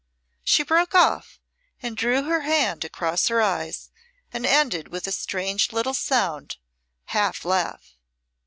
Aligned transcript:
She 0.43 0.63
broke 0.63 0.95
off 0.95 1.37
and 1.79 1.95
drew 1.95 2.23
her 2.23 2.39
hand 2.41 2.83
across 2.83 3.27
her 3.27 3.39
eyes, 3.39 3.91
and 4.33 4.47
ended 4.47 4.87
with 4.87 5.05
a 5.05 5.11
strange 5.11 5.71
little 5.71 5.93
sound, 5.93 6.57
half 7.05 7.45
laugh. 7.45 7.93